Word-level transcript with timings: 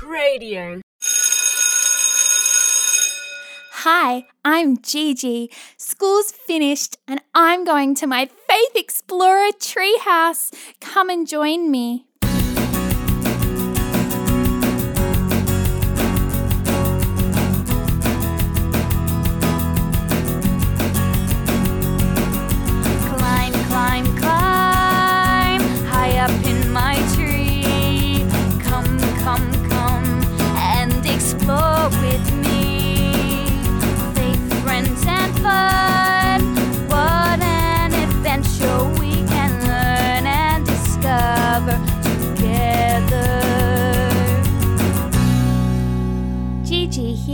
Cradio. 0.00 0.80
Hi, 3.84 4.26
I'm 4.42 4.80
Gigi. 4.80 5.50
School's 5.76 6.32
finished 6.32 6.96
and 7.06 7.20
I'm 7.34 7.66
going 7.66 7.94
to 7.96 8.06
my 8.06 8.30
Faith 8.48 8.76
Explorer 8.76 9.50
treehouse. 9.58 10.54
Come 10.80 11.10
and 11.10 11.28
join 11.28 11.70
me. 11.70 12.06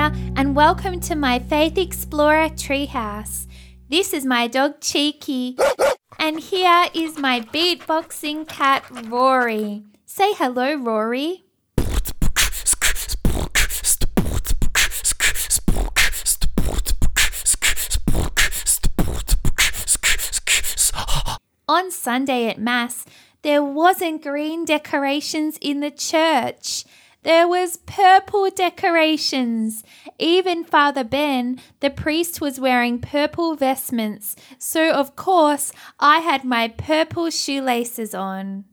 And 0.00 0.54
welcome 0.54 1.00
to 1.00 1.16
my 1.16 1.40
Faith 1.40 1.76
Explorer 1.76 2.50
treehouse. 2.50 3.48
This 3.90 4.12
is 4.12 4.24
my 4.24 4.46
dog 4.46 4.80
Cheeky, 4.80 5.58
and 6.20 6.38
here 6.38 6.84
is 6.94 7.18
my 7.18 7.40
beatboxing 7.40 8.46
cat 8.46 8.84
Rory. 9.06 9.82
Say 10.06 10.34
hello, 10.34 10.76
Rory. 10.76 11.42
On 21.68 21.90
Sunday 21.90 22.46
at 22.46 22.60
Mass, 22.60 23.04
there 23.42 23.64
wasn't 23.64 24.22
green 24.22 24.64
decorations 24.64 25.58
in 25.60 25.80
the 25.80 25.90
church. 25.90 26.84
There 27.24 27.48
was 27.48 27.78
purple 27.78 28.48
decorations. 28.48 29.82
Even 30.20 30.62
Father 30.62 31.02
Ben, 31.02 31.58
the 31.80 31.90
priest, 31.90 32.40
was 32.40 32.60
wearing 32.60 33.00
purple 33.00 33.56
vestments. 33.56 34.36
So, 34.56 34.92
of 34.92 35.16
course, 35.16 35.72
I 35.98 36.20
had 36.20 36.44
my 36.44 36.68
purple 36.68 37.30
shoelaces 37.30 38.14
on. 38.14 38.66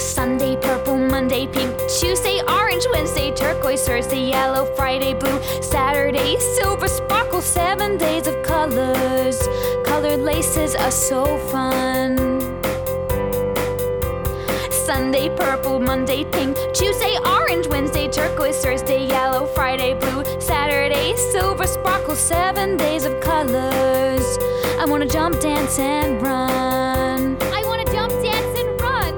Sunday 0.00 0.56
purple, 0.60 0.98
Monday 0.98 1.46
pink, 1.46 1.72
Tuesday 2.00 2.40
orange, 2.48 2.84
Wednesday 2.92 3.30
turquoise, 3.32 3.86
Thursday 3.86 4.28
yellow, 4.28 4.66
Friday 4.74 5.14
blue, 5.14 5.40
Saturday 5.62 6.36
silver 6.56 6.88
sparkle, 6.88 7.40
seven 7.40 7.96
days 7.96 8.26
of 8.26 8.42
colors. 8.42 9.38
Colored 9.84 10.20
laces 10.20 10.74
are 10.74 10.90
so 10.90 11.38
fun. 11.48 12.39
Sunday 14.90 15.28
purple, 15.36 15.78
Monday 15.78 16.24
pink, 16.24 16.56
Tuesday 16.74 17.16
orange, 17.24 17.68
Wednesday 17.68 18.08
turquoise, 18.08 18.60
Thursday 18.60 19.06
yellow, 19.06 19.46
Friday 19.54 19.94
blue, 19.94 20.24
Saturday 20.40 21.14
silver 21.30 21.68
sparkle, 21.68 22.16
seven 22.16 22.76
days 22.76 23.04
of 23.04 23.20
colors. 23.20 24.36
I 24.80 24.84
wanna 24.88 25.06
jump, 25.06 25.38
dance, 25.38 25.78
and 25.78 26.20
run. 26.20 27.36
I 27.40 27.62
wanna 27.66 27.84
jump, 27.84 28.10
dance, 28.20 28.58
and 28.58 28.80
run. 28.80 29.14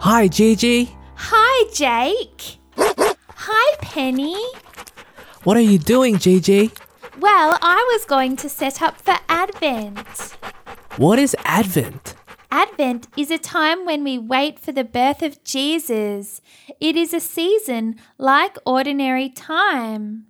Hi, 0.00 0.26
Gigi. 0.26 0.96
Hi, 1.14 1.70
Jake. 1.72 2.58
Hi, 2.76 3.76
Penny. 3.80 4.44
What 5.44 5.56
are 5.56 5.68
you 5.72 5.78
doing, 5.78 6.18
Gigi? 6.18 6.72
Well, 7.20 7.58
I 7.62 7.76
was 7.92 8.06
going 8.06 8.34
to 8.38 8.48
set 8.48 8.82
up 8.82 9.00
for 9.00 9.14
Advent. 9.28 10.36
What 10.96 11.20
is 11.20 11.36
Advent? 11.44 12.13
Advent 12.54 13.08
is 13.16 13.32
a 13.32 13.36
time 13.36 13.84
when 13.84 14.04
we 14.04 14.16
wait 14.16 14.60
for 14.60 14.70
the 14.70 14.84
birth 14.84 15.22
of 15.22 15.42
Jesus. 15.42 16.40
It 16.78 16.94
is 16.94 17.12
a 17.12 17.18
season 17.18 17.96
like 18.16 18.56
ordinary 18.64 19.28
time. 19.28 20.26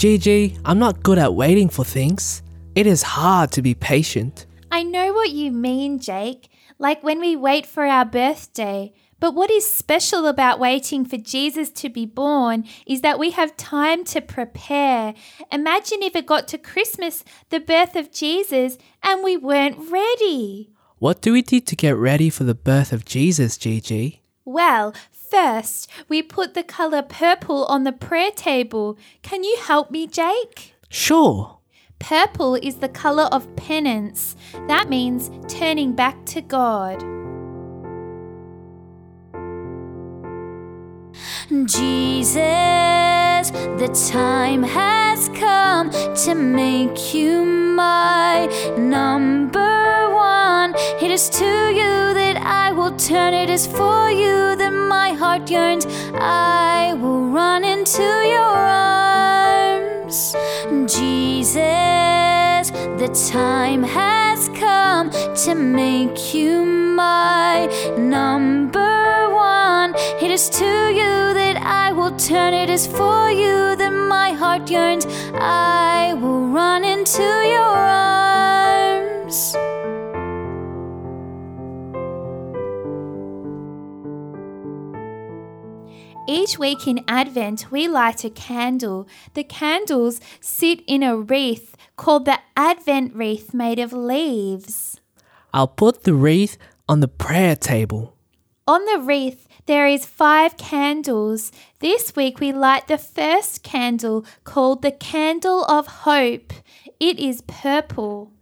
Gigi, 0.00 0.56
I'm 0.64 0.78
not 0.78 1.02
good 1.02 1.18
at 1.18 1.34
waiting 1.34 1.68
for 1.68 1.84
things. 1.84 2.42
It 2.74 2.86
is 2.86 3.02
hard 3.02 3.52
to 3.52 3.60
be 3.60 3.74
patient. 3.74 4.46
I 4.70 4.82
know 4.82 5.12
what 5.12 5.28
you 5.28 5.52
mean, 5.52 5.98
Jake, 5.98 6.48
like 6.78 7.04
when 7.04 7.20
we 7.20 7.36
wait 7.36 7.66
for 7.66 7.84
our 7.84 8.06
birthday. 8.06 8.94
But 9.18 9.34
what 9.34 9.50
is 9.50 9.70
special 9.70 10.26
about 10.26 10.58
waiting 10.58 11.04
for 11.04 11.18
Jesus 11.18 11.68
to 11.72 11.90
be 11.90 12.06
born 12.06 12.64
is 12.86 13.02
that 13.02 13.18
we 13.18 13.32
have 13.32 13.58
time 13.58 14.04
to 14.04 14.22
prepare. 14.22 15.12
Imagine 15.52 16.02
if 16.02 16.16
it 16.16 16.24
got 16.24 16.48
to 16.48 16.56
Christmas, 16.56 17.22
the 17.50 17.60
birth 17.60 17.94
of 17.94 18.10
Jesus, 18.10 18.78
and 19.02 19.22
we 19.22 19.36
weren't 19.36 19.90
ready. 19.90 20.70
What 20.98 21.20
do 21.20 21.34
we 21.34 21.42
do 21.42 21.60
to 21.60 21.76
get 21.76 21.94
ready 21.94 22.30
for 22.30 22.44
the 22.44 22.54
birth 22.54 22.94
of 22.94 23.04
Jesus, 23.04 23.58
Gigi? 23.58 24.19
Well, 24.50 24.92
first, 25.12 25.88
we 26.08 26.22
put 26.22 26.54
the 26.54 26.64
colour 26.64 27.02
purple 27.02 27.66
on 27.66 27.84
the 27.84 27.92
prayer 27.92 28.32
table. 28.32 28.98
Can 29.22 29.44
you 29.44 29.56
help 29.62 29.92
me, 29.92 30.08
Jake? 30.08 30.74
Sure. 30.88 31.58
Purple 32.00 32.56
is 32.56 32.78
the 32.78 32.88
colour 32.88 33.28
of 33.30 33.54
penance. 33.54 34.34
That 34.66 34.88
means 34.88 35.30
turning 35.46 35.92
back 35.92 36.26
to 36.34 36.40
God. 36.40 36.98
Jesus, 41.64 43.50
the 43.78 44.10
time 44.10 44.64
has 44.64 45.28
come 45.28 45.90
to 46.24 46.34
make 46.34 47.14
you 47.14 47.44
my 47.44 48.46
number. 48.76 49.69
It 51.10 51.14
is 51.14 51.28
to 51.30 51.44
you 51.44 52.14
that 52.14 52.36
I 52.36 52.70
will 52.70 52.92
turn, 52.96 53.34
it 53.34 53.50
is 53.50 53.66
for 53.66 54.12
you 54.12 54.54
that 54.54 54.70
my 54.70 55.10
heart 55.10 55.50
yearns. 55.50 55.84
I 56.14 56.94
will 57.02 57.30
run 57.30 57.64
into 57.64 58.04
your 58.34 58.54
arms. 59.18 60.36
Jesus, 60.86 62.70
the 63.02 63.10
time 63.28 63.82
has 63.82 64.50
come 64.50 65.10
to 65.10 65.56
make 65.56 66.32
you 66.32 66.64
my 66.64 67.66
number 67.98 69.34
one. 69.34 69.96
It 70.22 70.30
is 70.30 70.48
to 70.50 70.92
you 70.94 71.34
that 71.34 71.56
I 71.56 71.90
will 71.90 72.16
turn, 72.18 72.54
it 72.54 72.70
is 72.70 72.86
for 72.86 73.32
you 73.32 73.74
that 73.74 73.90
my 73.90 74.30
heart 74.30 74.70
yearns. 74.70 75.08
I 75.34 76.14
will 76.20 76.46
run 76.50 76.84
into 76.84 77.39
week 86.60 86.86
in 86.86 87.02
Advent, 87.08 87.72
we 87.72 87.88
light 87.88 88.22
a 88.22 88.30
candle. 88.30 89.08
The 89.32 89.42
candles 89.42 90.20
sit 90.40 90.82
in 90.86 91.02
a 91.02 91.16
wreath 91.16 91.74
called 91.96 92.26
the 92.26 92.38
Advent 92.54 93.14
wreath 93.16 93.54
made 93.54 93.78
of 93.78 93.94
leaves. 93.94 95.00
I'll 95.54 95.66
put 95.66 96.04
the 96.04 96.12
wreath 96.12 96.58
on 96.86 97.00
the 97.00 97.08
prayer 97.08 97.56
table. 97.56 98.14
On 98.68 98.84
the 98.84 99.00
wreath, 99.00 99.48
there 99.64 99.88
is 99.88 100.04
five 100.04 100.58
candles. 100.58 101.50
This 101.78 102.14
week 102.14 102.38
we 102.40 102.52
light 102.52 102.88
the 102.88 102.98
first 102.98 103.62
candle 103.62 104.24
called 104.44 104.82
the 104.82 104.92
candle 104.92 105.64
of 105.64 105.86
hope. 105.86 106.52
It 107.00 107.18
is 107.18 107.40
purple. 107.40 108.32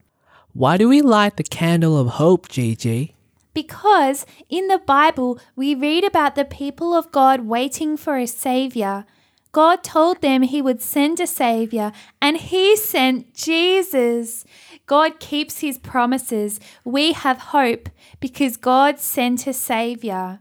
Why 0.52 0.76
do 0.76 0.88
we 0.88 1.02
light 1.02 1.36
the 1.36 1.44
candle 1.44 1.96
of 1.96 2.08
hope, 2.08 2.48
Gigi? 2.48 3.14
Because 3.58 4.24
in 4.48 4.68
the 4.68 4.78
Bible 4.78 5.40
we 5.56 5.74
read 5.74 6.04
about 6.04 6.36
the 6.36 6.44
people 6.44 6.94
of 6.94 7.10
God 7.10 7.40
waiting 7.40 7.96
for 7.96 8.16
a 8.16 8.24
Savior. 8.24 9.04
God 9.50 9.82
told 9.82 10.22
them 10.22 10.42
He 10.42 10.62
would 10.62 10.80
send 10.80 11.18
a 11.18 11.26
Savior, 11.26 11.90
and 12.22 12.36
He 12.36 12.76
sent 12.76 13.34
Jesus. 13.34 14.44
God 14.86 15.18
keeps 15.18 15.58
His 15.58 15.76
promises. 15.76 16.60
We 16.84 17.14
have 17.14 17.50
hope 17.56 17.88
because 18.20 18.56
God 18.56 19.00
sent 19.00 19.48
a 19.48 19.52
Savior. 19.52 20.38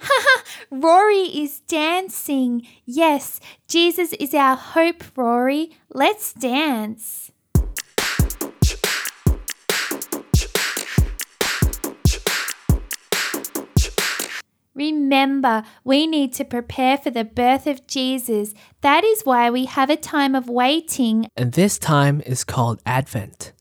Haha, 0.00 0.44
Rory 0.70 1.24
is 1.44 1.60
dancing. 1.60 2.66
Yes, 2.84 3.40
Jesus 3.68 4.12
is 4.12 4.34
our 4.34 4.56
hope, 4.56 5.02
Rory. 5.16 5.70
Let's 5.94 6.34
dance. 6.34 7.32
Remember, 14.74 15.62
we 15.84 16.06
need 16.06 16.32
to 16.34 16.44
prepare 16.44 16.98
for 16.98 17.10
the 17.10 17.24
birth 17.24 17.66
of 17.66 17.86
Jesus. 17.86 18.54
That 18.80 19.04
is 19.04 19.22
why 19.22 19.50
we 19.50 19.66
have 19.66 19.90
a 19.90 19.96
time 19.96 20.34
of 20.34 20.48
waiting. 20.48 21.26
And 21.36 21.52
this 21.52 21.78
time 21.78 22.20
is 22.26 22.44
called 22.44 22.80
Advent. 22.84 23.52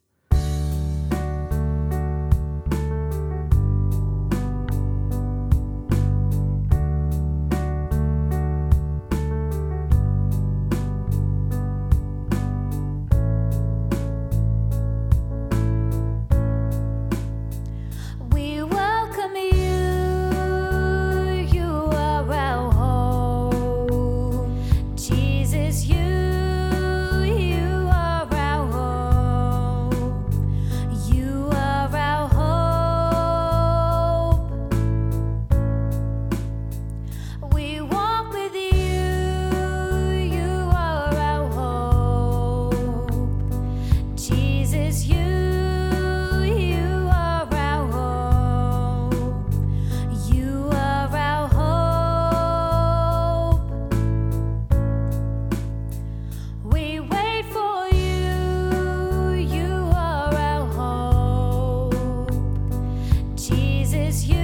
is 64.13 64.25
you. 64.29 64.42